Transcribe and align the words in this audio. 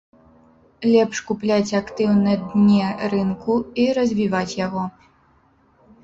Лепш 0.91 1.17
купляць 1.27 1.75
актыў 1.79 2.13
на 2.27 2.33
дне 2.53 2.87
рынку 3.13 3.53
і 3.83 3.85
развіваць 3.99 4.57
яго. 4.65 4.83